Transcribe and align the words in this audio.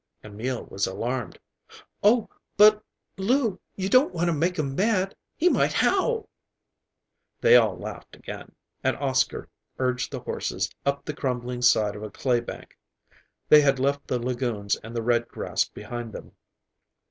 Emil 0.23 0.65
was 0.65 0.87
alarmed. 0.87 1.37
"Oh, 2.01 2.27
but, 2.57 2.83
Lou, 3.17 3.59
you 3.75 3.87
don't 3.87 4.11
want 4.15 4.29
to 4.29 4.33
make 4.33 4.57
him 4.57 4.73
mad! 4.73 5.15
He 5.37 5.47
might 5.47 5.73
howl!" 5.73 6.27
They 7.39 7.55
all 7.55 7.77
laughed 7.77 8.15
again, 8.15 8.55
and 8.83 8.97
Oscar 8.97 9.47
urged 9.77 10.09
the 10.09 10.21
horses 10.21 10.71
up 10.87 11.05
the 11.05 11.13
crumbling 11.13 11.61
side 11.61 11.95
of 11.95 12.01
a 12.01 12.09
clay 12.09 12.39
bank. 12.39 12.75
They 13.47 13.61
had 13.61 13.77
left 13.77 14.07
the 14.07 14.17
lagoons 14.17 14.75
and 14.77 14.95
the 14.95 15.03
red 15.03 15.27
grass 15.27 15.69
behind 15.69 16.13
them. 16.13 16.31